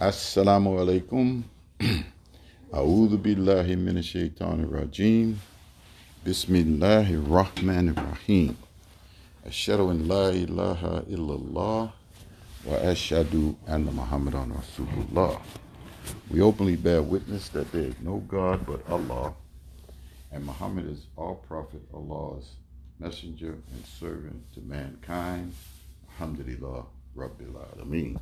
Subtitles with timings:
[0.00, 1.42] Assalamu alaikum.
[2.72, 5.34] A'udhu billahi minash shaitanir rajim.
[6.24, 8.56] Bismillahir rahmanir rahim.
[9.44, 11.90] Ashhadu an la ilaha illallah
[12.64, 15.40] wa ashhadu anna Muhammadan Rasulullah.
[16.30, 19.34] We openly bear witness that there is no God but Allah,
[20.30, 22.52] and Muhammad is our prophet, Allah's
[23.00, 25.52] messenger and servant to mankind.
[26.12, 26.84] Alhamdulillah,
[27.16, 28.16] Rabbil Alameen.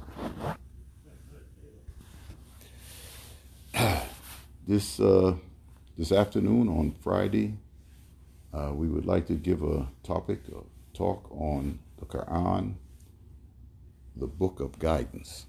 [4.66, 5.34] This uh,
[5.96, 7.54] this afternoon on Friday,
[8.52, 12.74] uh, we would like to give a topic, a talk on the Quran,
[14.16, 15.46] the book of guidance,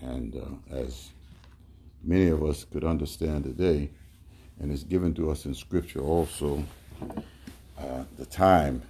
[0.00, 1.10] and uh, as
[2.02, 3.90] many of us could understand today,
[4.60, 6.64] and it's given to us in Scripture also.
[7.78, 8.80] Uh, the time,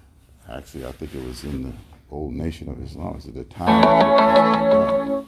[0.47, 1.73] actually, I think it was in the
[2.11, 5.25] old nation of Islam, it's at the time.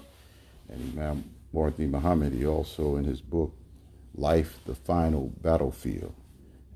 [0.70, 3.56] And Imam Muhammad, he also in his book
[4.18, 6.14] life the final battlefield.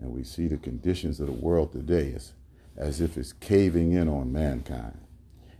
[0.02, 2.34] And we see the conditions of the world today as,
[2.78, 4.98] as if it's caving in on mankind.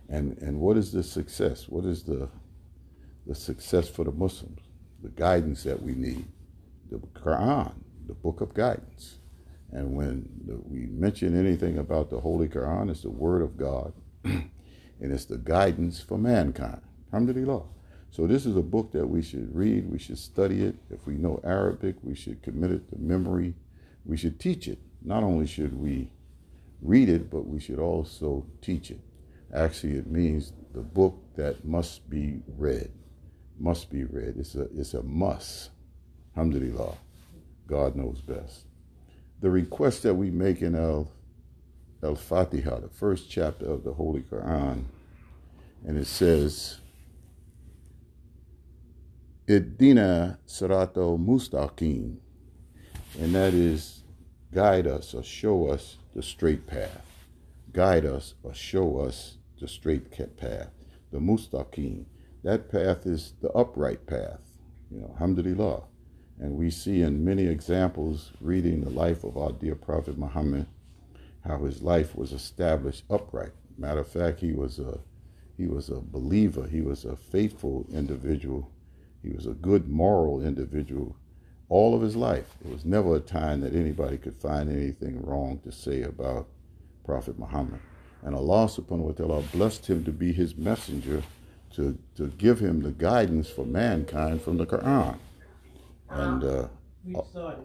[0.08, 1.68] And, and what is the success?
[1.68, 2.28] What is the,
[3.26, 4.60] the success for the Muslims?
[5.02, 6.26] The guidance that we need.
[6.90, 7.72] The Quran,
[8.06, 9.18] the book of guidance.
[9.72, 13.92] And when the, we mention anything about the Holy Quran, it's the Word of God.
[14.24, 14.50] and
[15.00, 16.80] it's the guidance for mankind.
[17.12, 17.62] Alhamdulillah.
[18.10, 19.90] So this is a book that we should read.
[19.90, 20.74] We should study it.
[20.90, 23.54] If we know Arabic, we should commit it to memory.
[24.04, 24.78] We should teach it.
[25.02, 26.10] Not only should we
[26.82, 29.00] read it, but we should also teach it.
[29.54, 32.90] Actually, it means the book that must be read.
[33.58, 34.34] Must be read.
[34.38, 35.70] It's a it's a must.
[36.36, 36.96] Alhamdulillah.
[37.66, 38.64] God knows best.
[39.40, 41.10] The request that we make in Al
[42.02, 44.84] Al Fatiha, the first chapter of the Holy Quran,
[45.86, 46.79] and it says
[49.50, 52.18] Idina Sirato Mustaqim,
[53.18, 54.04] and that is
[54.54, 57.04] guide us or show us the straight path.
[57.72, 60.70] Guide us or show us the straight path.
[61.10, 62.04] The Mustaqim.
[62.44, 64.40] That path is the upright path.
[64.88, 65.82] You know, alhamdulillah.
[66.38, 70.66] And we see in many examples reading the life of our dear Prophet Muhammad,
[71.44, 73.52] how his life was established upright.
[73.76, 75.00] Matter of fact, he was a
[75.56, 78.70] he was a believer, he was a faithful individual
[79.22, 81.16] he was a good moral individual
[81.70, 82.56] all of his life.
[82.64, 86.48] It was never a time that anybody could find anything wrong to say about
[87.06, 87.80] Prophet Muhammad.
[88.22, 91.22] And Allah subhanahu wa ta'ala blessed him to be his messenger
[91.74, 95.16] to, to give him the guidance for mankind from the Quran.
[96.10, 96.68] And uh,
[97.06, 97.64] we started.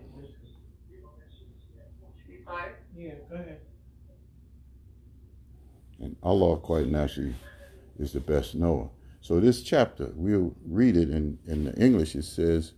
[2.96, 3.60] Yeah, go ahead.
[6.00, 7.36] And Allah quite naturally
[8.00, 8.90] is the best knower.
[9.26, 12.14] So this chapter, we'll read it in, in the English.
[12.14, 12.74] It says,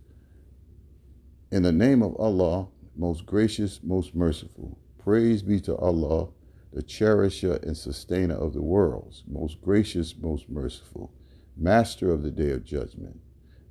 [1.50, 6.30] In the name of Allah, most gracious, most merciful, praise be to Allah,
[6.72, 11.12] the cherisher and sustainer of the worlds, most gracious, most merciful,
[11.54, 13.20] master of the day of judgment.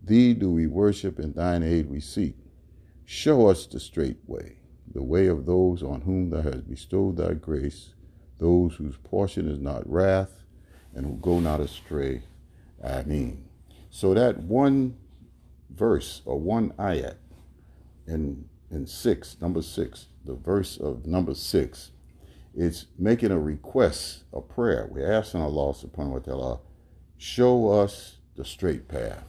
[0.04, 2.36] Thee do we worship, and thine aid we seek.
[3.06, 4.58] Show us the straight way,
[4.94, 7.96] the way of those on whom thou hast bestowed thy grace,
[8.38, 10.44] those whose portion is not wrath,
[10.94, 12.22] and who go not astray
[12.84, 13.46] I mean,
[13.90, 14.98] so that one
[15.70, 17.16] verse or one ayat
[18.06, 21.92] in in six, number six, the verse of number six,
[22.54, 24.88] it's making a request, a prayer.
[24.92, 26.60] We're asking Allah subhanahu wa ta'ala,
[27.18, 29.24] show us the straight path,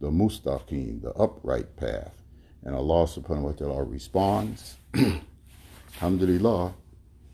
[0.00, 2.12] the mustaqim, the upright path.
[2.64, 4.76] And Allah subhanahu wa ta'ala responds,
[5.96, 6.74] Alhamdulillah,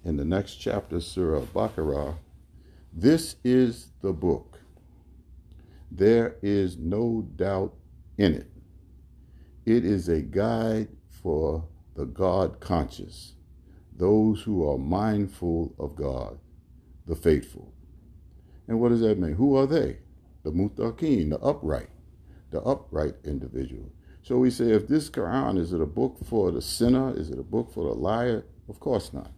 [0.05, 2.17] in the next chapter, Surah Baqarah,
[2.93, 4.58] this is the book
[5.91, 7.75] there is no doubt
[8.17, 8.51] in it.
[9.65, 13.35] It is a guide for the God conscious,
[13.95, 16.39] those who are mindful of God,
[17.07, 17.73] the faithful.
[18.67, 19.35] And what does that mean?
[19.35, 19.99] Who are they?
[20.45, 21.89] The mutaqin, the upright,
[22.51, 23.91] the upright individual.
[24.23, 27.17] So we say, if this Quran, is it a book for the sinner?
[27.17, 28.45] Is it a book for the liar?
[28.69, 29.33] Of course not.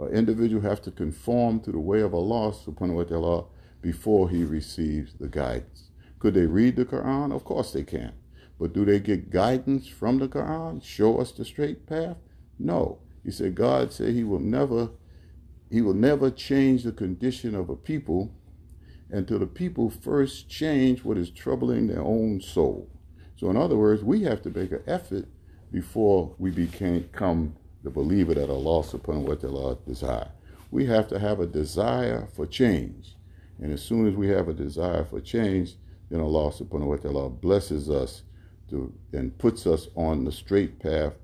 [0.00, 3.44] An individual have to conform to the way of Allah subhanahu wa ta'ala
[3.86, 5.90] before he receives the guidance.
[6.18, 7.32] Could they read the Quran?
[7.32, 8.14] Of course they can.
[8.58, 10.82] But do they get guidance from the Quran?
[10.82, 12.16] Show us the straight path?
[12.58, 12.98] No.
[13.22, 14.90] He said God said he will never
[15.70, 18.32] he will never change the condition of a people
[19.10, 22.88] until the people first change what is troubling their own soul.
[23.36, 25.26] So in other words, we have to make an effort
[25.70, 27.54] before we become
[27.84, 30.30] the believer that Allah subhanahu wa ta'ala desire.
[30.72, 33.15] We have to have a desire for change.
[33.60, 35.74] And as soon as we have a desire for change,
[36.10, 38.22] then Allah subhanahu wa ta'ala blesses us
[38.70, 41.14] to, and puts us on the straight path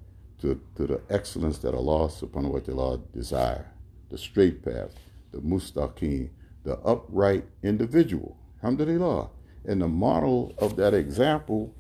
[0.41, 3.71] to, to the excellence that Allah subhanahu wa ta'ala desire.
[4.11, 4.95] The straight path,
[5.31, 6.31] the mustaqim,
[6.65, 8.37] the upright individual.
[8.63, 9.29] Alhamdulillah.
[9.65, 11.75] And the model of that example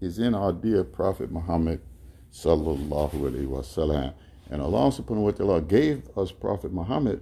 [0.00, 1.80] is in our dear Prophet Muhammad
[2.32, 4.12] sallallahu alaihi wasallam.
[4.50, 7.20] And Allah subhanahu wa ta'ala gave us Prophet Muhammad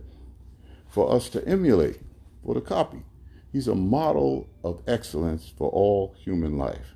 [0.89, 2.01] for us to emulate,
[2.45, 3.03] for the copy.
[3.53, 6.95] He's a model of excellence for all human life.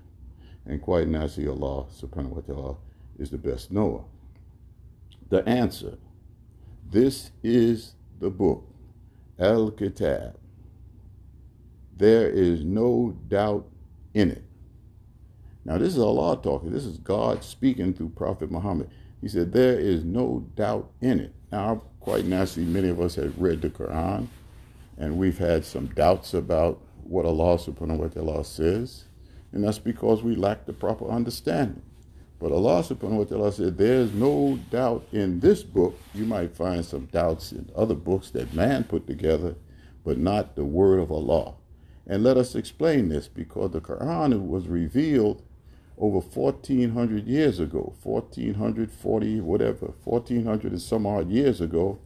[0.67, 2.77] And quite naturally, Allah subhanahu wa ta'ala
[3.19, 4.05] is the best knower.
[5.29, 5.99] The answer
[6.91, 8.65] this is the book,
[9.39, 10.37] Al Kitab.
[11.97, 13.67] There is no doubt
[14.13, 14.45] in it.
[15.65, 16.71] Now, this is Allah talking.
[16.71, 18.91] This is God speaking through Prophet Muhammad.
[19.21, 21.35] He said, There is no doubt in it.
[21.51, 24.29] Now, quite naturally, many of us have read the Quran
[24.99, 29.05] and we've had some doubts about what Allah subhanahu wa ta'ala says,
[29.53, 31.83] and that's because we lack the proper understanding.
[32.41, 35.99] But Allah subhanahu wa ta'ala said, There's no doubt in this book.
[36.13, 39.55] You might find some doubts in other books that man put together,
[40.05, 41.55] but not the word of Allah.
[42.07, 45.43] And let us explain this because the Quran was revealed
[45.97, 51.99] over 1400 years ago, 1440, whatever, 1400 and some odd years ago.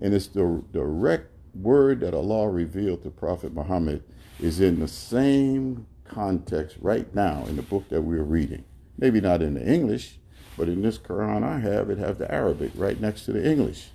[0.00, 4.02] And it's the direct word that Allah revealed to Prophet Muhammad
[4.40, 8.64] is in the same context right now in the book that we're reading.
[8.98, 10.18] Maybe not in the English,
[10.56, 13.90] but in this Quran I have, it has the Arabic right next to the English.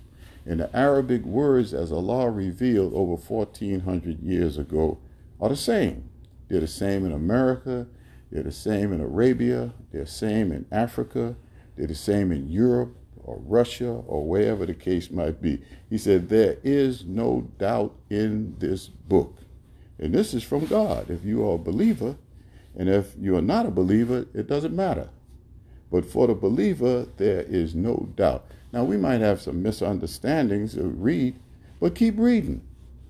[0.46, 4.98] And the Arabic words as Allah revealed over 1400 years ago
[5.40, 6.10] are the same.
[6.48, 7.86] They're the same in America,
[8.30, 11.36] they're the same in Arabia, they're the same in Africa,
[11.76, 15.62] they're the same in Europe, or Russia or wherever the case might be.
[15.88, 19.38] He said, There is no doubt in this book.
[19.98, 21.10] And this is from God.
[21.10, 22.16] If you are a believer,
[22.76, 25.10] and if you are not a believer, it doesn't matter.
[25.90, 28.46] But for the believer, there is no doubt.
[28.72, 31.38] Now, we might have some misunderstandings to read,
[31.80, 32.62] but keep reading.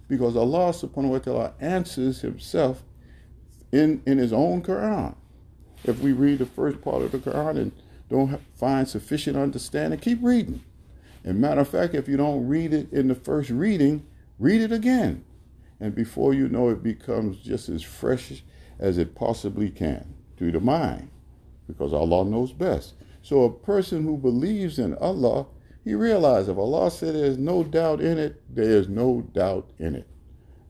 [0.09, 2.83] Because Allah subhanahu wa ta'ala answers himself
[3.71, 5.15] in, in his own Quran.
[5.85, 7.73] If we read the first part of the Quran and
[8.11, 10.63] don't find sufficient understanding, keep reading.
[11.25, 14.07] And matter of fact, if you don't read it in the first reading,
[14.39, 15.25] read it again.
[15.79, 18.43] And before you know it becomes just as fresh
[18.79, 21.11] as it possibly can to the mind,
[21.67, 22.95] because Allah knows best.
[23.23, 25.47] So a person who believes in Allah,
[25.85, 29.95] he realizes if Allah said there's no doubt in it, there is no doubt in
[29.95, 30.07] it.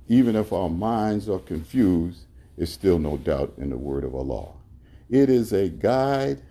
[0.08, 2.25] Even if our minds are confused,
[2.56, 4.48] it's still no doubt in the word of Allah.
[5.08, 6.42] It is a guide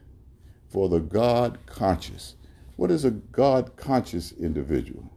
[0.70, 2.36] for the God conscious.
[2.76, 5.12] What is a God conscious individual?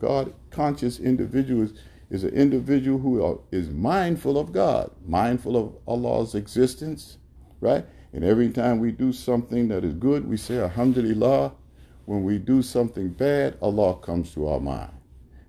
[0.00, 1.74] God conscious individual is,
[2.10, 7.18] is an individual who is mindful of God, mindful of Allah's existence,
[7.60, 7.84] right?
[8.12, 11.52] And every time we do something that is good, we say Alhamdulillah.
[12.06, 14.92] When we do something bad, Allah comes to our mind.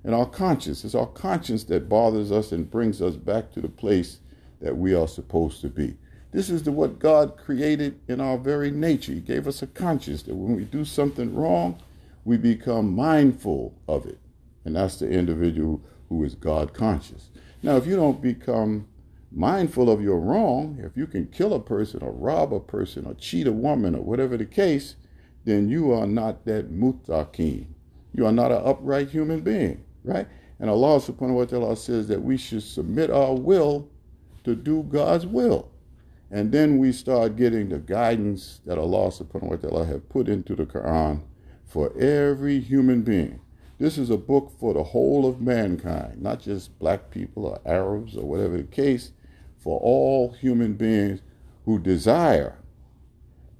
[0.03, 3.67] And our conscience, it's our conscience that bothers us and brings us back to the
[3.67, 4.19] place
[4.61, 5.97] that we are supposed to be.
[6.35, 9.13] This is the what God created in our very nature.
[9.13, 11.81] He gave us a conscience that when we do something wrong,
[12.25, 14.19] we become mindful of it.
[14.65, 17.29] And that's the individual who is God conscious.
[17.63, 18.85] Now, if you don't become
[19.31, 23.13] mindful of your wrong, if you can kill a person or rob a person or
[23.13, 24.97] cheat a woman or whatever the case,
[25.45, 27.67] then you are not that mutakim.
[28.13, 30.27] You are not an upright human being, right?
[30.59, 33.87] And Allah subhanahu wa ta'ala says that we should submit our will
[34.43, 35.71] to do God's will.
[36.35, 40.53] And then we start getting the guidance that Allah subhanahu wa ta'ala have put into
[40.53, 41.21] the Quran
[41.63, 43.39] for every human being.
[43.79, 48.17] This is a book for the whole of mankind, not just black people or Arabs
[48.17, 49.13] or whatever the case,
[49.57, 51.21] for all human beings
[51.63, 52.57] who desire,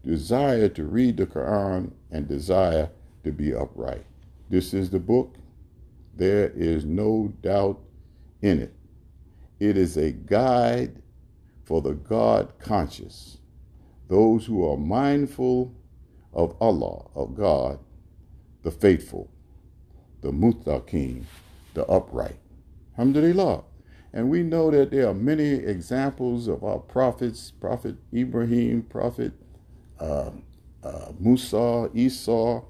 [0.04, 2.90] desire to read the Quran and desire
[3.24, 4.06] to be upright.
[4.50, 5.36] This is the book.
[6.14, 7.80] There is no doubt
[8.42, 8.74] in it.
[9.62, 11.02] It is a guide
[11.66, 13.40] for the God conscious,
[14.08, 15.74] those who are mindful
[16.34, 17.80] of Allah, of God,
[18.64, 19.30] the faithful,
[20.22, 21.24] the muttaqin,
[21.74, 22.38] the upright.
[22.98, 23.64] Alhamdulillah.
[24.14, 29.34] And we know that there are many examples of our prophets, Prophet Ibrahim, Prophet
[30.00, 30.32] uh,
[30.84, 32.62] uh, Musa, Isa,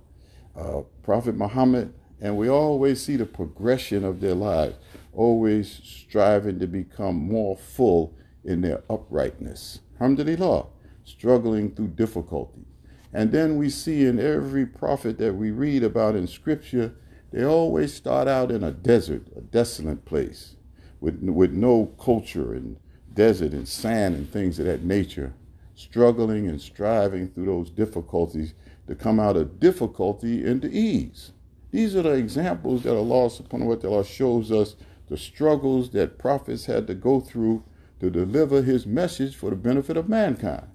[0.56, 4.76] uh, Prophet Muhammad, and we always see the progression of their lives,
[5.14, 8.14] always striving to become more full
[8.46, 9.80] in their uprightness.
[10.00, 10.68] Alhamdulillah,
[11.04, 12.66] struggling through difficulty.
[13.14, 16.96] And then we see in every prophet that we read about in Scripture,
[17.32, 20.56] they always start out in a desert, a desolate place,
[21.00, 22.78] with, with no culture and
[23.14, 25.34] desert and sand and things of that nature,
[25.76, 28.54] struggling and striving through those difficulties
[28.88, 31.32] to come out of difficulty into ease.
[31.72, 34.76] These are the examples that Allah subhanahu wa ta'ala shows us
[35.08, 37.64] the struggles that prophets had to go through
[38.06, 40.68] to deliver his message for the benefit of mankind.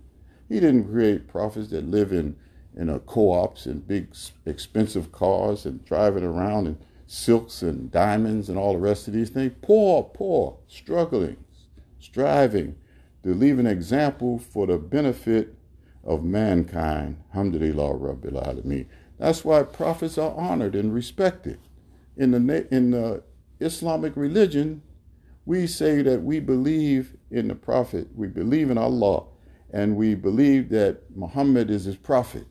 [0.49, 2.37] He didn't create prophets that live in,
[2.77, 4.15] in a co-ops and big
[4.47, 9.31] expensive cars and driving around in silks and diamonds and all the rest of these
[9.31, 9.53] things.
[9.63, 11.37] Poor, poor, struggling,
[12.01, 12.77] striving
[13.23, 15.55] to leave an example for the benefit
[16.03, 17.23] of mankind.
[17.33, 18.87] Alhamdulillah Rabbil Alameen.
[19.19, 21.61] That's why prophets are honored and respected.
[22.17, 23.23] In the, in the
[23.61, 24.83] Islamic religion,
[25.47, 29.25] we say that we believe in the Prophet, we believe in Allah,
[29.73, 32.47] and we believe that Muhammad is his prophet.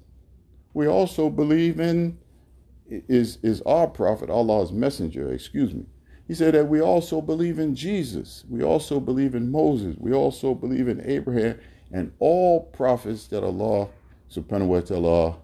[0.74, 2.18] We also believe in
[2.88, 5.86] is is our prophet, Allah's messenger, excuse me.
[6.28, 8.46] He said that we also believe in Jesus.
[8.50, 9.96] We also believe in Moses.
[10.00, 11.60] We also believe in Abraham
[11.92, 13.90] and all prophets that Allah
[14.32, 15.38] subhanahu wa ta'ala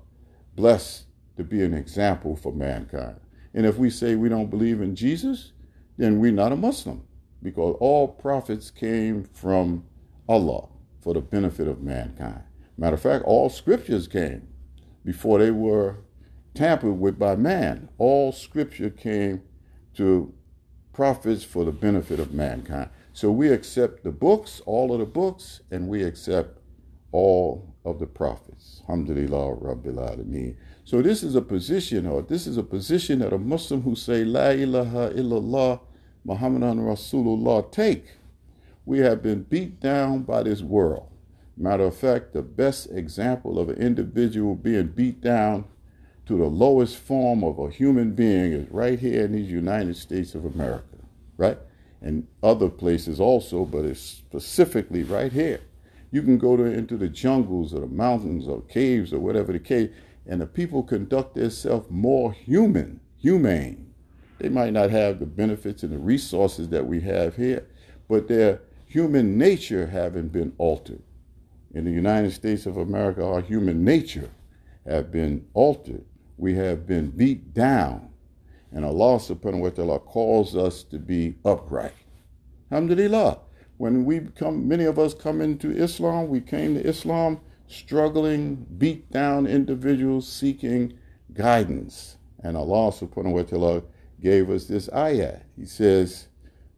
[0.56, 1.06] blessed
[1.38, 3.20] to be an example for mankind.
[3.54, 5.54] And if we say we don't believe in Jesus,
[5.98, 7.04] then we're not a Muslim
[7.46, 9.86] because all prophets came from
[10.28, 10.68] Allah
[11.02, 12.42] for the benefit of mankind.
[12.78, 14.48] Matter of fact, all scriptures came
[15.06, 15.98] before they were
[16.56, 17.88] tampered with by man.
[18.00, 19.44] All scripture came
[19.96, 20.34] to
[20.92, 22.90] prophets for the benefit of mankind.
[23.14, 26.60] So we accept the books, all of the books, and we accept
[27.12, 28.82] all of the prophets.
[28.90, 30.58] Alhamdulillah Rabbil Alameen.
[30.84, 34.26] So this is a position, or this is a position that a Muslim who say
[34.26, 35.80] La ilaha illallah
[36.26, 38.14] Muhammadan Rasulullah take.
[38.84, 41.08] We have been beat down by this world.
[41.56, 45.66] Matter of fact, the best example of an individual being beat down
[46.26, 50.34] to the lowest form of a human being is right here in these United States
[50.34, 50.98] of America,
[51.38, 51.60] right?
[52.02, 55.62] And other places also, but it's specifically right here.
[56.12, 59.60] You can go to into the jungles or the mountains or caves or whatever the
[59.60, 59.92] case,
[60.26, 63.85] and the people conduct themselves more human, humane.
[64.40, 67.68] They might not have the benefits and the resources that we have here,
[68.08, 71.02] but their human nature haven't been altered.
[71.74, 74.30] In the United States of America, our human nature
[74.86, 76.06] have been altered.
[76.38, 78.10] We have been beat down.
[78.72, 81.94] And Allah subhanahu wa ta'ala calls us to be upright.
[82.72, 83.40] Alhamdulillah.
[83.78, 89.12] When we come, many of us come into Islam, we came to Islam struggling, beat
[89.12, 90.94] down individuals seeking
[91.34, 92.18] guidance.
[92.42, 93.84] And Allah subhanahu wa ta'ala
[94.26, 95.38] gave us this ayah.
[95.56, 96.28] He says,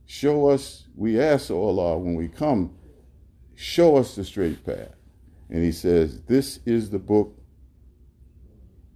[0.05, 2.75] Show us, we ask, Allah, when we come,
[3.55, 4.93] show us the straight path.
[5.49, 7.33] And He says, This is the book.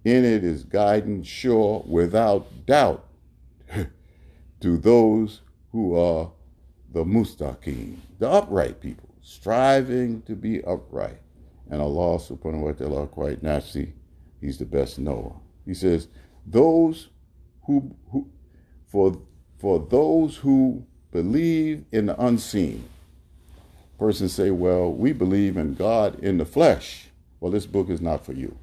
[0.03, 3.05] In it is guidance sure without doubt
[4.59, 5.41] to those
[5.71, 6.29] who are
[6.91, 11.21] the mustaqim, the upright people, striving to be upright.
[11.69, 13.93] And Allah subhanahu wa ta'ala quite naturally,
[14.41, 15.35] He's the best knower.
[15.65, 16.09] He says,
[16.45, 17.09] those
[17.65, 18.27] who, who
[18.91, 19.17] for
[19.57, 22.83] for those who believe in the unseen.
[23.99, 27.09] Persons say, well, we believe in God in the flesh.
[27.39, 28.57] Well, this book is not for you.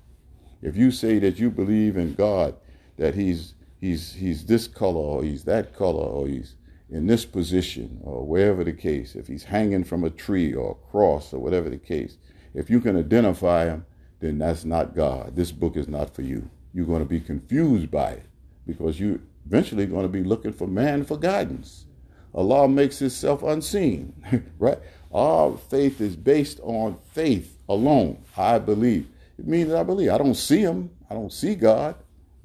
[0.60, 2.56] If you say that you believe in God,
[2.96, 6.56] that He's He's He's this color or He's that color or He's
[6.90, 10.90] in this position or wherever the case, if He's hanging from a tree or a
[10.90, 12.16] cross or whatever the case,
[12.54, 13.86] if you can identify him,
[14.20, 15.36] then that's not God.
[15.36, 16.50] This book is not for you.
[16.74, 18.24] You're going to be confused by it
[18.66, 21.86] because you eventually going to be looking for man for guidance.
[22.34, 24.12] Allah makes himself unseen,
[24.58, 24.78] right?
[25.10, 28.22] Our faith is based on faith alone.
[28.36, 29.08] I believe.
[29.38, 30.10] It means I believe.
[30.10, 30.90] I don't see him.
[31.08, 31.94] I don't see God,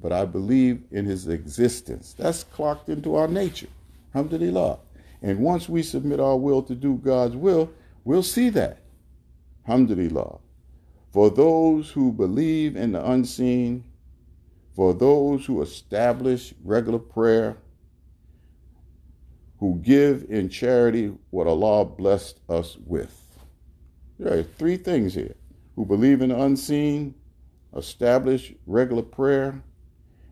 [0.00, 2.14] but I believe in his existence.
[2.16, 3.68] That's clocked into our nature.
[4.14, 4.78] Alhamdulillah.
[5.20, 7.70] And once we submit our will to do God's will,
[8.04, 8.78] we'll see that.
[9.66, 10.38] Alhamdulillah.
[11.12, 13.84] For those who believe in the unseen,
[14.74, 17.56] for those who establish regular prayer,
[19.58, 23.20] who give in charity what Allah blessed us with.
[24.18, 25.36] There are three things here
[25.76, 27.14] who believe in the unseen,
[27.76, 29.62] establish regular prayer,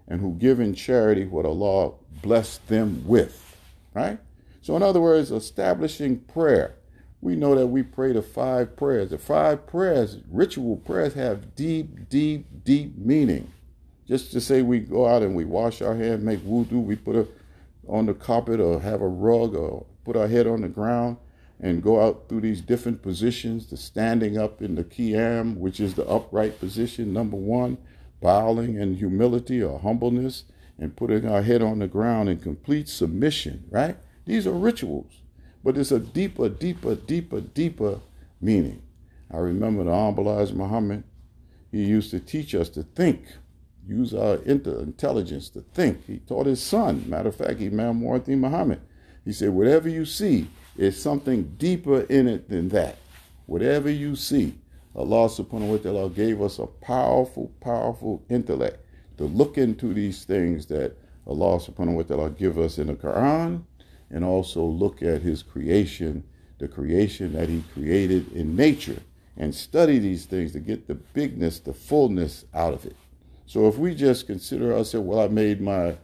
[0.09, 3.57] and who give in charity what Allah blessed them with.
[3.95, 4.19] Right?
[4.61, 6.77] So, in other words, establishing prayer
[7.23, 9.11] we know that we pray the five prayers.
[9.11, 13.51] The five prayers, ritual prayers, have deep, deep, deep meaning.
[14.07, 17.17] Just to say we go out and we wash our hands, make wudu, we put
[17.17, 17.31] it
[17.89, 21.17] on the carpet or have a rug or put our head on the ground
[21.61, 25.95] and go out through these different positions, the standing up in the qiyam, which is
[25.95, 27.79] the upright position, number one,
[28.21, 30.45] bowing in humility or humbleness,
[30.79, 33.97] and putting our head on the ground in complete submission, right?
[34.27, 35.13] These are rituals.
[35.63, 38.01] But it's a deeper, deeper, deeper, deeper
[38.41, 38.83] meaning.
[39.31, 41.05] I remember the Honorable Muhammad,
[41.71, 43.25] he used to teach us to think,
[43.87, 46.07] use our intelligence to think.
[46.07, 48.81] He taught his son, matter of fact, Imam Muhammad Muhammad.
[49.25, 52.97] He said, whatever you see, is something deeper in it than that.
[53.47, 54.55] Whatever you see,
[54.95, 58.85] Allah subhanahu wa ta'ala gave us a powerful, powerful intellect
[59.19, 60.97] to look into these things that
[61.27, 63.63] Allah subhanahu wa ta'ala give us in the Quran
[64.11, 66.25] and also look at his creation,
[66.59, 69.01] the creation that he created in nature
[69.37, 72.97] and study these things to get the bigness, the fullness out of it.
[73.47, 75.97] So if we just consider ourselves, well, I made my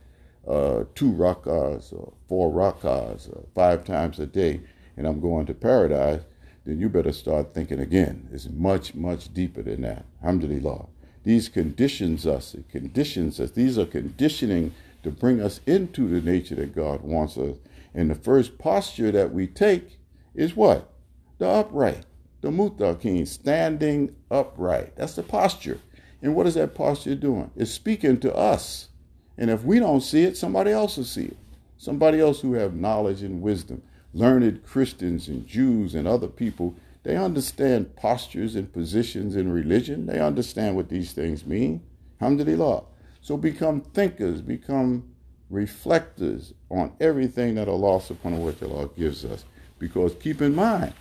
[0.46, 4.60] uh, two rakas or four rakas uh, five times a day
[4.96, 6.22] and I'm going to paradise,
[6.64, 8.28] then you better start thinking again.
[8.32, 10.04] It's much, much deeper than that.
[10.22, 10.86] Alhamdulillah.
[11.24, 13.52] These conditions us, it conditions us.
[13.52, 17.56] These are conditioning to bring us into the nature that God wants us.
[17.94, 19.98] And the first posture that we take
[20.34, 20.90] is what?
[21.38, 22.04] The upright,
[22.40, 24.96] the mutaqin, standing upright.
[24.96, 25.80] That's the posture.
[26.22, 27.50] And what is that posture doing?
[27.56, 28.88] It's speaking to us.
[29.36, 31.36] And if we don't see it, somebody else will see it.
[31.76, 33.82] Somebody else who have knowledge and wisdom,
[34.12, 40.06] learned Christians and Jews and other people, they understand postures and positions in religion.
[40.06, 41.82] They understand what these things mean.
[42.20, 42.82] Alhamdulillah.
[43.20, 45.04] So become thinkers, become
[45.50, 49.44] reflectors on everything that Allah subhanahu wa ta'ala gives us.
[49.78, 50.94] Because keep in mind,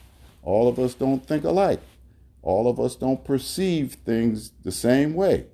[0.44, 1.82] all of us don't think alike.
[2.48, 5.48] All of us don't perceive things the same way.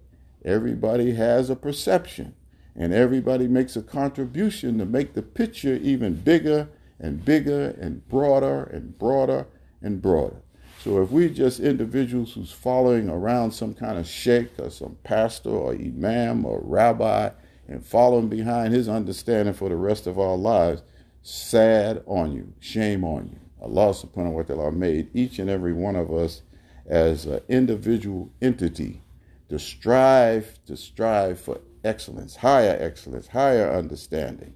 [0.46, 2.36] Everybody has a perception,
[2.76, 6.70] and everybody makes a contribution to make the picture even bigger
[7.00, 9.48] and bigger and broader and broader
[9.82, 10.44] and broader.
[10.84, 15.50] So if we're just individuals who's following around some kind of sheikh or some pastor
[15.50, 17.32] or imam or rabbi
[17.68, 20.84] and following behind his understanding for the rest of our lives,
[21.24, 23.40] sad on you, shame on you.
[23.60, 26.44] Allah subhanahu wa ta'ala made each and every one of us
[26.86, 29.02] as an individual entity
[29.50, 34.54] to strive to strive for excellence, higher excellence, higher understanding.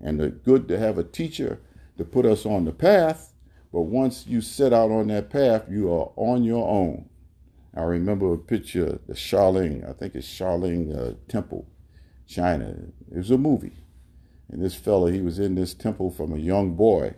[0.00, 1.60] And it's good to have a teacher
[1.96, 3.32] to put us on the path,
[3.72, 7.08] but once you set out on that path, you are on your own.
[7.76, 11.66] I remember a picture, the Shaolin, I think it's Shaolin uh, Temple,
[12.26, 12.76] China.
[13.10, 13.76] It was a movie.
[14.50, 17.14] And this fella, he was in this temple from a young boy,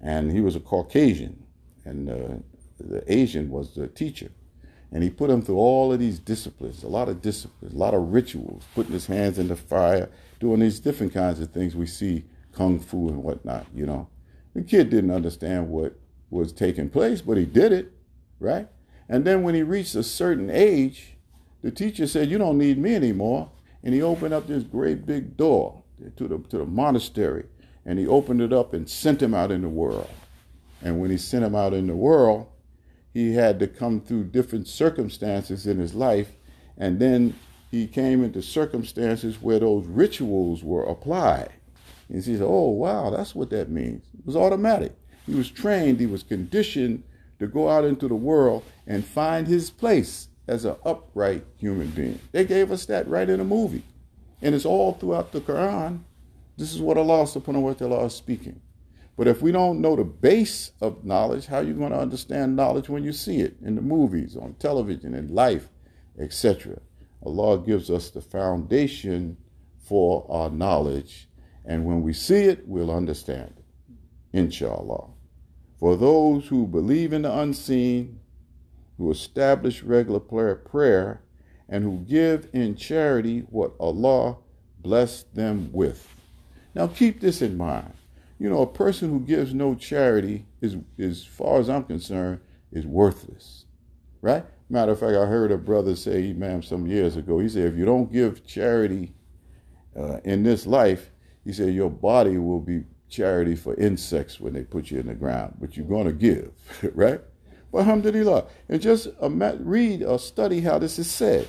[0.00, 1.44] and he was a Caucasian,
[1.84, 2.34] and uh,
[2.88, 4.30] the Asian was the teacher.
[4.92, 7.94] And he put him through all of these disciplines, a lot of disciplines, a lot
[7.94, 11.86] of rituals, putting his hands in the fire, doing these different kinds of things we
[11.86, 14.08] see kung fu and whatnot, you know.
[14.54, 15.98] The kid didn't understand what
[16.30, 17.92] was taking place, but he did it,
[18.38, 18.68] right?
[19.08, 21.16] And then when he reached a certain age,
[21.62, 23.50] the teacher said, You don't need me anymore.
[23.82, 25.82] And he opened up this great big door
[26.16, 27.46] to the, to the monastery.
[27.84, 30.10] And he opened it up and sent him out in the world.
[30.82, 32.46] And when he sent him out in the world,
[33.12, 36.32] he had to come through different circumstances in his life.
[36.76, 37.34] And then
[37.70, 41.50] he came into circumstances where those rituals were applied.
[42.08, 44.04] And he said, Oh, wow, that's what that means.
[44.18, 44.92] It was automatic.
[45.26, 47.04] He was trained, he was conditioned
[47.38, 52.18] to go out into the world and find his place as an upright human being.
[52.32, 53.84] They gave us that right in a movie.
[54.40, 56.00] And it's all throughout the Quran.
[56.56, 58.60] This is what Allah subhanahu wa ta'ala is speaking.
[59.16, 62.56] But if we don't know the base of knowledge, how are you going to understand
[62.56, 65.68] knowledge when you see it in the movies, on television, in life,
[66.18, 66.80] etc.?
[67.24, 69.36] Allah gives us the foundation
[69.78, 71.28] for our knowledge,
[71.64, 73.64] and when we see it, we'll understand it.
[74.32, 75.10] Inshallah.
[75.78, 78.20] For those who believe in the unseen,
[78.96, 81.22] who establish regular prayer,
[81.68, 84.36] and who give in charity what Allah
[84.78, 86.08] blessed them with.
[86.74, 87.92] Now keep this in mind.
[88.42, 92.40] You know, a person who gives no charity is, as far as I'm concerned,
[92.72, 93.66] is worthless.
[94.20, 94.44] Right?
[94.68, 97.76] Matter of fact, I heard a brother say, Imam, some years ago, he said, if
[97.76, 99.12] you don't give charity
[99.96, 101.12] uh, in this life,
[101.44, 105.14] he said, your body will be charity for insects when they put you in the
[105.14, 106.50] ground, but you're going to give,
[106.96, 107.20] right?
[107.70, 108.46] But alhamdulillah.
[108.68, 111.46] And just read or study how this is said.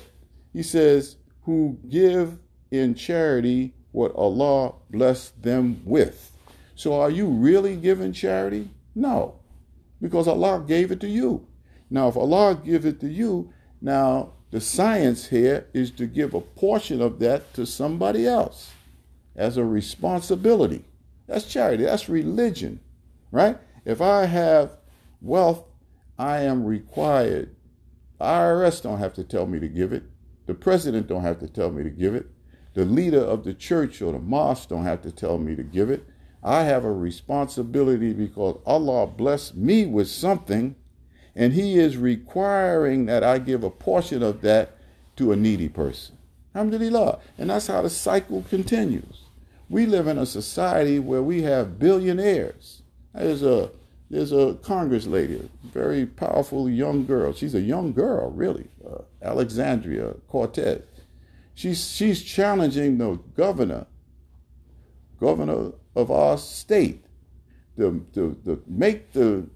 [0.52, 2.38] He says, who give
[2.70, 6.30] in charity what Allah blessed them with.
[6.74, 8.70] So are you really giving charity?
[8.94, 9.36] No,
[10.00, 11.46] because Allah gave it to you.
[11.90, 16.40] Now, if Allah gives it to you, now the science here is to give a
[16.40, 18.72] portion of that to somebody else
[19.36, 20.84] as a responsibility.
[21.26, 21.84] That's charity.
[21.84, 22.80] That's religion,
[23.30, 23.58] right?
[23.84, 24.78] If I have
[25.20, 25.64] wealth,
[26.18, 27.54] I am required.
[28.20, 30.04] IRS don't have to tell me to give it.
[30.46, 32.26] The president don't have to tell me to give it.
[32.74, 35.90] The leader of the church or the mosque don't have to tell me to give
[35.90, 36.06] it.
[36.44, 40.76] I have a responsibility because Allah blessed me with something,
[41.34, 44.76] and He is requiring that I give a portion of that
[45.16, 46.18] to a needy person.
[46.54, 47.18] Alhamdulillah.
[47.38, 49.22] And that's how the cycle continues.
[49.70, 52.82] We live in a society where we have billionaires.
[53.14, 53.70] There's a
[54.10, 57.32] there's a Congress lady, a very powerful young girl.
[57.32, 60.82] She's a young girl, really, uh, Alexandria Cortez.
[61.54, 63.86] She's she's challenging the governor,
[65.18, 67.04] governor of our state,
[67.76, 69.46] to, to, to make the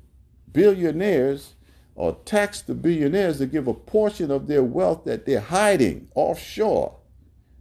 [0.52, 1.54] billionaires
[1.94, 6.94] or tax the billionaires to give a portion of their wealth that they're hiding offshore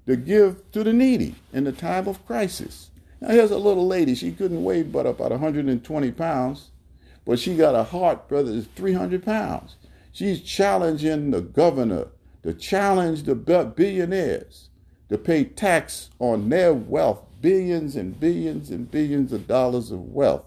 [0.05, 2.89] to give to the needy in the time of crisis.
[3.19, 4.15] Now, here's a little lady.
[4.15, 6.69] She couldn't weigh but about 120 pounds,
[7.25, 9.75] but she got a heart, brother, that's 300 pounds.
[10.11, 12.07] She's challenging the governor
[12.43, 14.69] to challenge the billionaires
[15.09, 20.45] to pay tax on their wealth, billions and billions and billions of dollars of wealth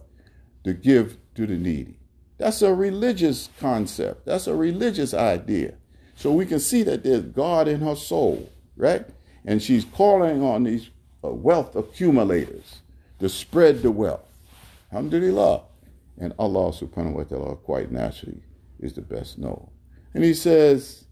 [0.64, 1.96] to give to the needy.
[2.38, 4.26] That's a religious concept.
[4.26, 5.74] That's a religious idea.
[6.16, 9.06] So we can see that there's God in her soul, right?
[9.44, 10.90] And she's calling on these
[11.24, 12.80] uh, wealth accumulators
[13.18, 14.26] to spread the wealth.
[14.92, 15.62] Alhamdulillah.
[16.18, 18.42] And Allah subhanahu wa ta'ala quite naturally
[18.78, 19.70] is the best known.
[20.12, 21.04] And he says,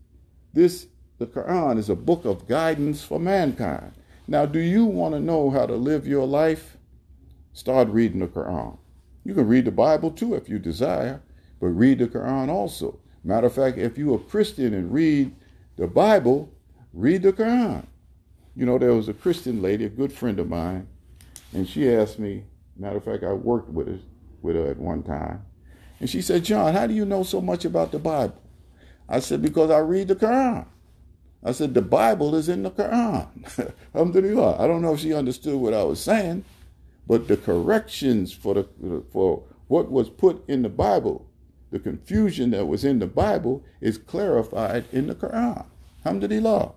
[0.52, 0.86] this,
[1.18, 3.92] the Quran is a book of guidance for mankind.
[4.30, 6.76] Now, do you want to know how to live your life?
[7.54, 8.76] Start reading the Quran.
[9.24, 11.22] You can read the Bible too if you desire,
[11.58, 13.00] but read the Quran also.
[13.24, 15.34] Matter of fact, if you're a Christian and read
[15.76, 16.52] the Bible,
[16.92, 17.86] read the Quran.
[18.54, 20.86] You know, there was a Christian lady, a good friend of mine,
[21.54, 22.44] and she asked me,
[22.76, 23.98] matter of fact, I worked with her,
[24.42, 25.42] with her at one time,
[26.00, 28.40] and she said, John, how do you know so much about the Bible?
[29.08, 30.66] I said, because I read the Quran.
[31.48, 33.26] I said, the Bible is in the Quran.
[33.94, 34.62] Alhamdulillah.
[34.62, 36.44] I don't know if she understood what I was saying,
[37.06, 41.26] but the corrections for the for what was put in the Bible,
[41.70, 45.64] the confusion that was in the Bible is clarified in the Quran.
[46.04, 46.72] Alhamdulillah.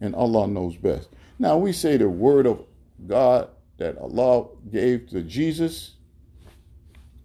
[0.00, 1.08] And Allah knows best.
[1.38, 2.64] Now we say the word of
[3.06, 5.92] God that Allah gave to Jesus,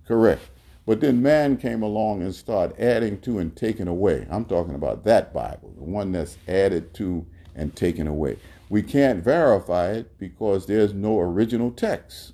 [0.07, 0.47] correct.
[0.91, 4.27] But then man came along and started adding to and taking away.
[4.29, 7.25] I'm talking about that Bible, the one that's added to
[7.55, 8.39] and taken away.
[8.67, 12.33] We can't verify it because there's no original text.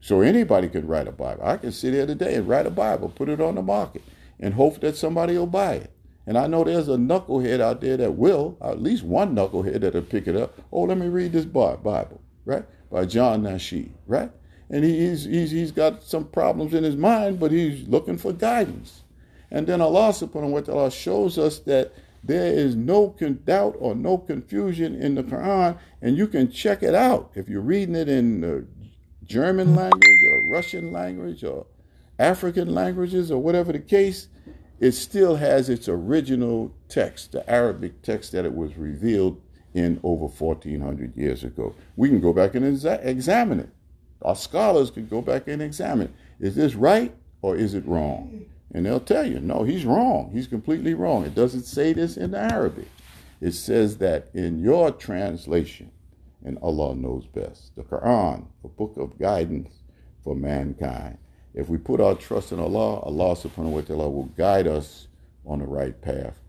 [0.00, 1.44] So anybody could write a Bible.
[1.44, 4.00] I can sit here today and write a Bible, put it on the market,
[4.40, 5.90] and hope that somebody will buy it.
[6.26, 10.00] And I know there's a knucklehead out there that will, at least one knucklehead that'll
[10.00, 10.58] pick it up.
[10.72, 12.64] Oh, let me read this Bible, right?
[12.90, 14.30] By John Nasheed, right?
[14.72, 19.02] And he's, he's, he's got some problems in his mind, but he's looking for guidance.
[19.50, 21.92] And then Allah subhanahu wa ta'ala shows us that
[22.24, 26.94] there is no doubt or no confusion in the Quran, and you can check it
[26.94, 28.66] out if you're reading it in the
[29.24, 29.76] German hmm.
[29.76, 31.66] language or Russian language or
[32.18, 34.28] African languages or whatever the case,
[34.80, 39.40] it still has its original text, the Arabic text that it was revealed
[39.74, 41.74] in over 1400 years ago.
[41.96, 43.70] We can go back and exa- examine it.
[44.24, 48.46] Our scholars can go back and examine is this right or is it wrong?
[48.74, 50.30] And they'll tell you, no, he's wrong.
[50.32, 51.24] He's completely wrong.
[51.24, 52.88] It doesn't say this in Arabic.
[53.40, 55.90] It says that in your translation,
[56.44, 57.74] and Allah knows best.
[57.76, 59.82] The Quran, a book of guidance
[60.24, 61.18] for mankind.
[61.54, 65.08] If we put our trust in Allah, Allah subhanahu wa ta'ala will guide us
[65.44, 66.40] on the right path.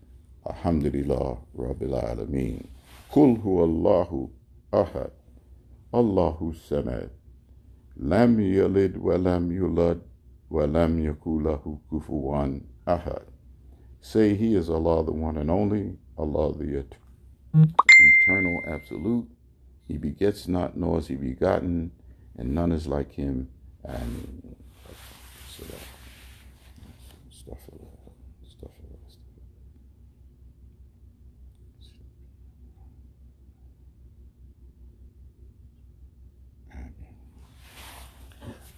[0.48, 2.66] Alhamdulillah Rabbil Alameen.
[3.10, 4.30] Kul hu Allahu
[4.72, 5.10] ahad.
[5.92, 7.10] Allahu samad.
[7.96, 10.00] Lam yalid wa lam yulad
[10.50, 13.24] wa lam yakulahu kufuwan ahad.
[14.00, 16.84] Say he is Allah the one and only, Allah the
[17.54, 19.28] eternal absolute
[19.86, 21.92] he begets not, nor is he begotten,
[22.38, 23.48] and none is like him.
[23.84, 24.56] And
[25.50, 25.78] so that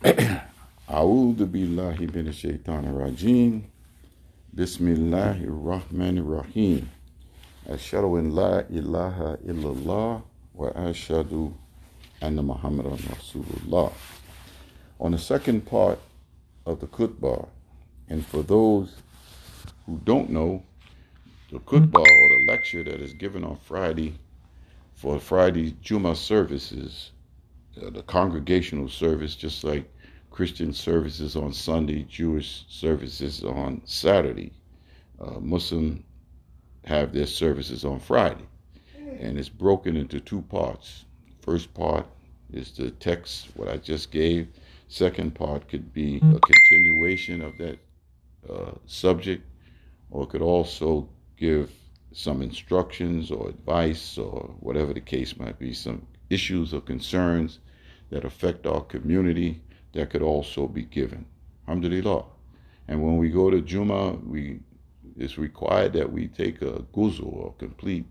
[0.89, 3.65] A'udhu billahi min shaitan rajim.
[4.55, 6.89] Bismillahir Rahmanir Rahim.
[7.69, 10.23] Ashhadu an la ilaha illallah
[10.55, 11.53] wa ashhadu
[12.23, 13.93] anna Muhammadan Rasulullah.
[15.01, 15.99] On the second part
[16.67, 17.49] of the khutbah,
[18.09, 18.95] and for those
[19.87, 20.63] who don't know,
[21.51, 24.15] the khutbah or the lecture that is given on Friday
[24.95, 27.11] for Friday Juma services,
[27.83, 29.85] uh, the congregational service, just like
[30.37, 34.53] Christian services on Sunday, Jewish services on Saturday.
[35.19, 36.05] Uh, Muslim
[36.85, 38.45] have their services on Friday
[39.19, 41.07] and it's broken into two parts.
[41.41, 42.05] First part
[42.53, 44.49] is the text, what I just gave.
[44.89, 47.79] Second part could be a continuation of that
[48.47, 49.43] uh, subject,
[50.11, 51.71] or it could also give
[52.13, 57.61] some instructions or advice or whatever the case might be, some issues or concerns
[58.11, 59.63] that affect our community
[59.97, 61.27] that could also be given.
[61.67, 62.25] Alhamdulillah.
[62.89, 64.61] And when we go to Juma, we
[65.19, 68.05] it's required that we take a ghusl or complete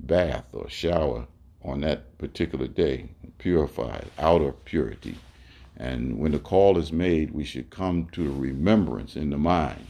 [0.00, 1.26] bath or shower
[1.62, 5.16] on that particular day, purified, outer purity.
[5.76, 9.86] And when the call is made, we should come to the remembrance in the mind.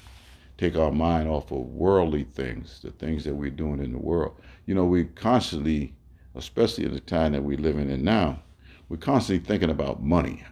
[0.59, 4.35] Take our mind off of worldly things, the things that we're doing in the world.
[4.67, 5.95] You know, we constantly,
[6.35, 8.43] especially in the time that we're living in now,
[8.89, 10.45] we're constantly thinking about money,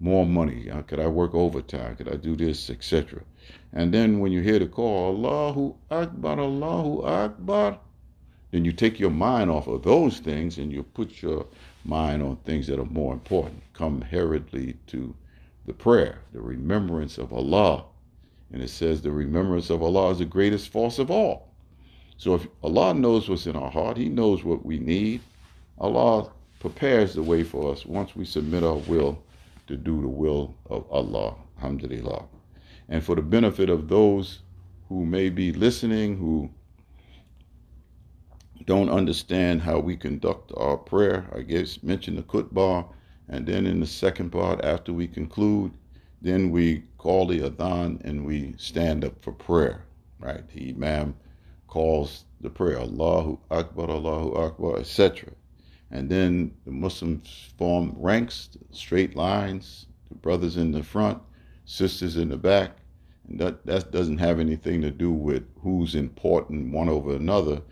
[0.00, 0.70] more money.
[0.70, 1.96] Uh, could I work overtime?
[1.96, 3.22] Could I do this, etc.
[3.72, 7.78] And then when you hear the call, Allahu Akbar, Allahu Akbar,
[8.50, 11.46] then you take your mind off of those things and you put your
[11.84, 13.62] mind on things that are more important.
[13.74, 15.14] Come hurriedly to
[15.66, 17.84] the prayer, the remembrance of Allah.
[18.52, 21.48] And it says the remembrance of Allah is the greatest force of all.
[22.16, 25.20] So if Allah knows what's in our heart, He knows what we need.
[25.78, 29.22] Allah prepares the way for us once we submit our will
[29.68, 31.36] to do the will of Allah.
[31.58, 32.24] Alhamdulillah.
[32.88, 34.40] And for the benefit of those
[34.88, 36.50] who may be listening, who
[38.64, 42.88] don't understand how we conduct our prayer, I guess mention the khutbah,
[43.28, 45.72] and then in the second part, after we conclude,
[46.22, 49.84] then we call the adhan and we stand up for prayer.
[50.18, 50.48] Right?
[50.48, 51.14] The imam
[51.66, 55.30] calls the prayer, Allahu Akbar, Allahu Akbar, etc.
[55.90, 61.22] And then the Muslims form ranks, straight lines, the brothers in the front,
[61.64, 62.72] sisters in the back.
[63.28, 67.62] And that, that doesn't have anything to do with who's important one over another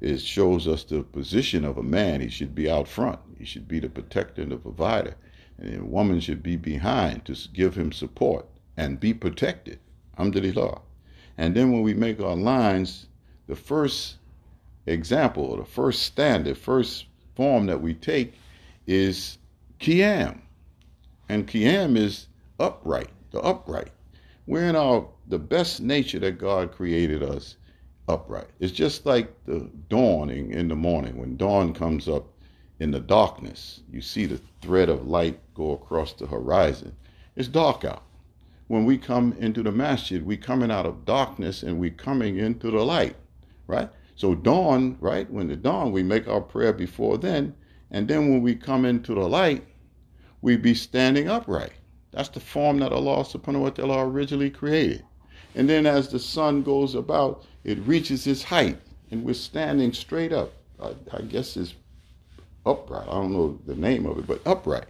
[0.00, 2.20] it shows us the position of a man.
[2.20, 3.18] He should be out front.
[3.38, 5.16] He should be the protector and the provider.
[5.58, 9.78] And a woman should be behind to give him support and be protected.
[10.18, 10.82] Alhamdulillah.
[11.38, 13.06] And then when we make our lines,
[13.46, 14.16] the first
[14.84, 18.34] example, the first standard, first form that we take
[18.86, 19.38] is
[19.80, 20.40] Qiyam.
[21.28, 22.26] And Qiyam is
[22.58, 23.90] upright, the upright.
[24.46, 27.56] We're in our the best nature that God created us
[28.08, 28.48] upright.
[28.60, 31.18] It's just like the dawning in the morning.
[31.18, 32.26] When dawn comes up
[32.78, 36.94] in the darkness, you see the thread of light go across the horizon.
[37.34, 38.02] It's dark out.
[38.68, 42.70] When we come into the masjid, we coming out of darkness and we coming into
[42.70, 43.16] the light,
[43.66, 43.90] right?
[44.16, 45.30] So dawn, right?
[45.30, 47.54] When the dawn, we make our prayer before then,
[47.90, 49.62] and then when we come into the light,
[50.40, 51.72] we be standing upright.
[52.12, 55.04] That's the form that Allah subhanahu wa ta'ala originally created.
[55.54, 58.78] And then as the sun goes about, it reaches its height,
[59.10, 60.52] and we're standing straight up.
[60.80, 61.74] I, I guess it's
[62.64, 63.08] upright.
[63.08, 64.86] I don't know the name of it, but upright.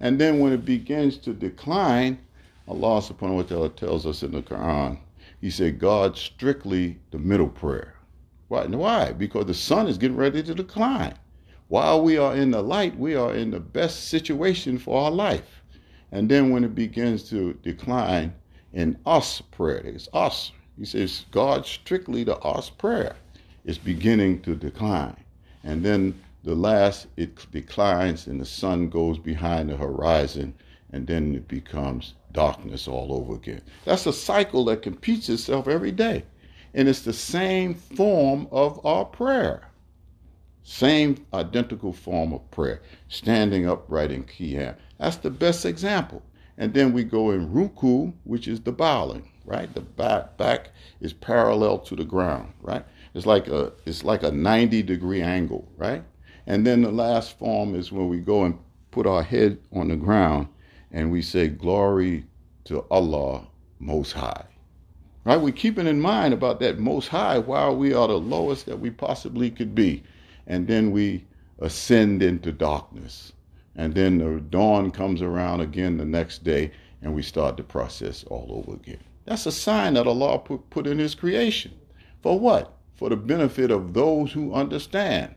[0.00, 2.18] And then when it begins to decline,
[2.66, 4.98] Allah subhanahu wa ta'ala tells us in the Quran,
[5.40, 7.93] He said, God strictly the middle prayer.
[8.54, 8.66] Why?
[8.66, 9.12] Why?
[9.12, 11.14] Because the sun is getting ready to decline.
[11.68, 15.62] While we are in the light, we are in the best situation for our life.
[16.12, 18.34] And then when it begins to decline,
[18.74, 19.78] in Asr prayer.
[19.84, 20.50] It's Asr.
[20.76, 23.16] He says God strictly to Asr prayer
[23.64, 25.16] is beginning to decline.
[25.62, 30.54] And then the last it declines and the sun goes behind the horizon
[30.92, 33.62] and then it becomes darkness all over again.
[33.84, 36.24] That's a cycle that competes itself every day.
[36.74, 39.68] And it's the same form of our prayer.
[40.64, 42.82] Same identical form of prayer.
[43.08, 44.76] Standing upright in Qiyam.
[44.98, 46.22] That's the best example
[46.56, 49.72] and then we go in ruku, which is the bowing, right?
[49.74, 52.84] The back back is parallel to the ground, right?
[53.14, 56.04] It's like a it's like a 90 degree angle, right?
[56.46, 58.58] And then the last form is when we go and
[58.90, 60.48] put our head on the ground
[60.92, 62.24] and we say glory
[62.64, 63.46] to Allah
[63.80, 64.44] most high.
[65.24, 65.40] Right?
[65.40, 68.90] We're keeping in mind about that most high while we are the lowest that we
[68.90, 70.02] possibly could be.
[70.46, 71.24] And then we
[71.58, 73.32] ascend into darkness.
[73.74, 78.24] And then the dawn comes around again the next day, and we start the process
[78.24, 79.00] all over again.
[79.24, 81.72] That's a sign that Allah put, put in His creation.
[82.22, 82.74] For what?
[82.94, 85.34] For the benefit of those who understand,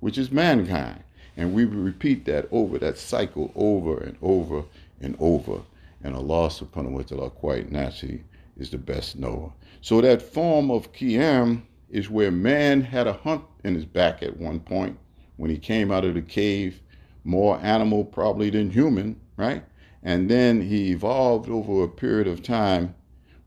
[0.00, 1.02] which is mankind.
[1.36, 4.62] And we repeat that over, that cycle over and over
[5.00, 5.60] and over.
[6.02, 8.22] And Allah subhanahu wa ta'ala quite naturally
[8.56, 9.52] is the best knower.
[9.80, 14.36] So that form of Qiyam is where man had a hump in his back at
[14.36, 14.98] one point
[15.36, 16.80] when he came out of the cave
[17.24, 19.64] more animal probably than human, right?
[20.02, 22.94] And then he evolved over a period of time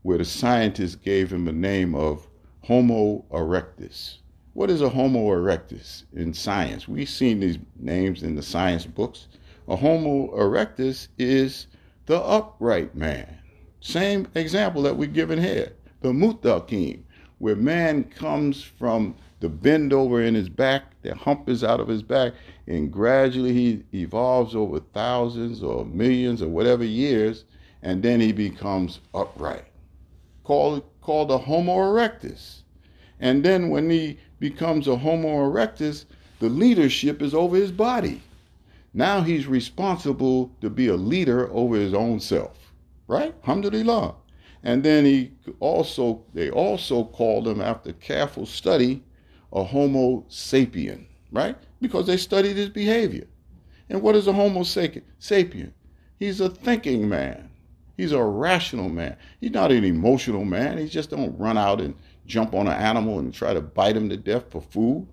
[0.02, 2.28] where the scientists gave him a name of
[2.64, 4.18] Homo erectus.
[4.54, 6.88] What is a Homo erectus in science?
[6.88, 9.28] We've seen these names in the science books.
[9.68, 11.68] A Homo erectus is
[12.06, 13.37] the upright man.
[13.80, 17.02] Same example that we're given here, the mutakim,
[17.38, 21.86] where man comes from the bend over in his back, the hump is out of
[21.86, 22.32] his back,
[22.66, 27.44] and gradually he evolves over thousands or millions or whatever years,
[27.82, 29.64] and then he becomes upright.
[30.42, 32.62] Called, called a Homo erectus.
[33.20, 36.04] And then when he becomes a Homo erectus,
[36.40, 38.22] the leadership is over his body.
[38.92, 42.67] Now he's responsible to be a leader over his own self,
[43.08, 43.34] right?
[43.42, 44.14] Alhamdulillah.
[44.62, 49.02] And then he also, they also called him after careful study,
[49.52, 51.56] a Homo sapien, right?
[51.80, 53.26] Because they studied his behavior.
[53.88, 55.72] And what is a Homo sapien?
[56.18, 57.50] He's a thinking man.
[57.96, 59.16] He's a rational man.
[59.40, 60.78] He's not an emotional man.
[60.78, 64.08] He just don't run out and jump on an animal and try to bite him
[64.10, 65.08] to death for food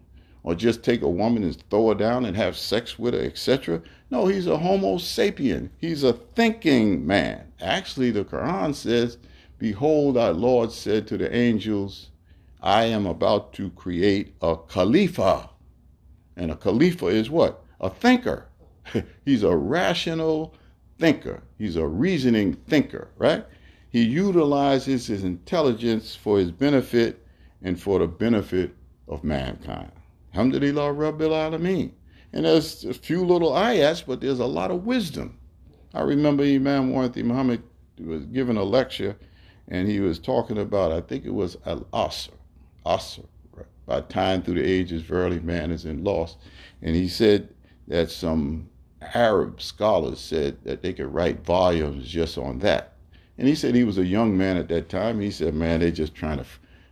[0.45, 3.81] or just take a woman and throw her down and have sex with her, etc.
[4.11, 5.69] No, he's a Homo sapien.
[5.79, 7.51] He's a thinking man.
[7.59, 9.17] Actually, the Quran says,
[9.57, 12.11] Behold, our Lord said to the angels,
[12.61, 15.49] I am about to create a Khalifa.
[16.37, 17.63] And a Khalifa is what?
[17.81, 18.45] A thinker.
[19.25, 20.53] he's a rational
[20.99, 21.41] thinker.
[21.57, 23.43] He's a reasoning thinker, right?
[23.89, 27.25] He utilizes his intelligence for his benefit
[27.63, 28.75] and for the benefit
[29.07, 29.91] of mankind.
[30.35, 31.91] Alhamdulillah Rabbil Alameen.
[32.33, 35.39] And there's a few little ayats, but there's a lot of wisdom.
[35.93, 37.63] I remember Imam Warith Muhammad
[37.97, 39.15] was giving a lecture
[39.69, 42.31] and he was talking about, I think it was Al Asr,
[42.85, 43.65] Asr, right?
[43.85, 46.35] by time through the ages, verily man is in loss.
[46.81, 47.47] And he said
[47.87, 48.69] that some
[49.13, 52.95] Arab scholars said that they could write volumes just on that.
[53.37, 55.21] And he said he was a young man at that time.
[55.21, 56.45] He said, man, they just trying to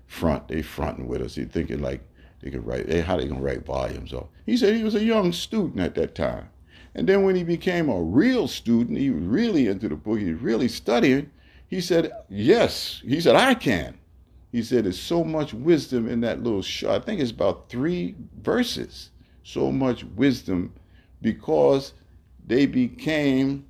[0.08, 1.36] front, they fronting with us.
[1.36, 2.02] He thinking like
[2.44, 4.28] they could write, they, how they gonna write volumes of?
[4.46, 6.50] He said he was a young student at that time.
[6.96, 10.32] And then when he became a real student, he was really into the book, he
[10.32, 11.32] was really studying,
[11.68, 13.02] he said, yes.
[13.04, 13.98] He said, I can.
[14.52, 18.16] He said, there's so much wisdom in that little short, I think it's about three
[18.42, 19.10] verses.
[19.44, 20.74] So much wisdom
[21.22, 21.94] because
[22.46, 23.66] they became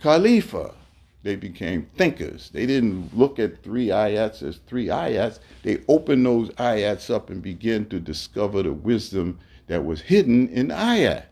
[0.00, 0.74] Khalifa
[1.22, 2.50] they became thinkers.
[2.50, 5.38] They didn't look at three ayats as three ayats.
[5.62, 10.68] They opened those ayats up and began to discover the wisdom that was hidden in
[10.68, 11.24] ayat.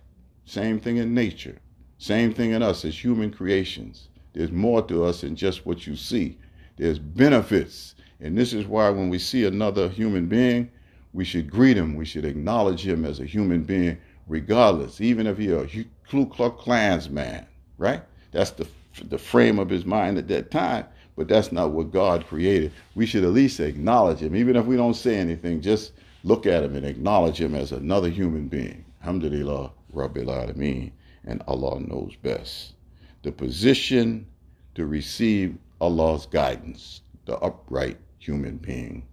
[0.45, 1.59] Same thing in nature.
[1.99, 4.09] Same thing in us as human creations.
[4.33, 6.39] There's more to us than just what you see.
[6.77, 7.97] There's benefits.
[8.21, 10.71] And this is why when we see another human being,
[11.13, 11.97] we should greet him.
[11.97, 13.99] We should acknowledge him as a human being,
[14.29, 15.69] regardless, even if he's a
[16.09, 18.03] Ku Klux Klans man, right?
[18.31, 18.69] That's the
[19.09, 20.87] the frame of his mind at that time,
[21.17, 22.73] but that's not what God created.
[22.95, 25.93] We should at least acknowledge him, even if we don't say anything, just
[26.25, 28.85] look at him and acknowledge him as another human being.
[29.03, 30.93] Alhamdulillah, Rabbil Alameen,
[31.25, 32.75] and Allah knows best.
[33.23, 34.27] The position
[34.75, 39.07] to receive Allah's guidance, the upright human being.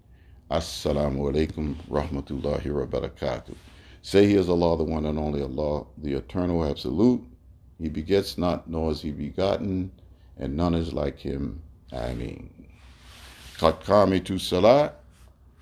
[0.51, 3.55] Assalamu alaikum rahmatullahi wa barakatuh.
[4.01, 7.21] Say he is Allah, the one and only Allah, the eternal absolute
[7.79, 9.91] he begets not, nor is he begotten,
[10.37, 11.61] and none is like him.
[11.91, 12.49] Ameen.
[13.57, 14.96] Qad to salat.